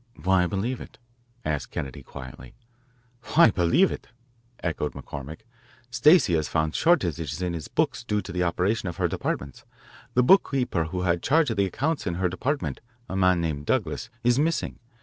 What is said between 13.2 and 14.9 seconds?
named Douglas, is missing.